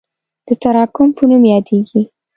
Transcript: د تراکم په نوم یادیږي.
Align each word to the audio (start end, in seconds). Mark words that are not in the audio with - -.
د 0.47 0.49
تراکم 0.61 1.07
په 1.17 1.23
نوم 1.29 1.43
یادیږي. 1.53 2.01